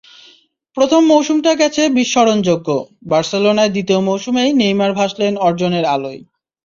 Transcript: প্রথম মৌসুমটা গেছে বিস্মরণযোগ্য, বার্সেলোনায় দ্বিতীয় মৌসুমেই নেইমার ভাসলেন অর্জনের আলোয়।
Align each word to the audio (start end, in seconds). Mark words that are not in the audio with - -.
প্রথম 0.77 1.01
মৌসুমটা 1.05 1.51
গেছে 1.55 1.81
বিস্মরণযোগ্য, 1.97 2.67
বার্সেলোনায় 3.03 3.71
দ্বিতীয় 3.71 3.99
মৌসুমেই 4.01 4.51
নেইমার 4.53 4.91
ভাসলেন 4.93 5.33
অর্জনের 5.47 5.85
আলোয়। 5.85 6.19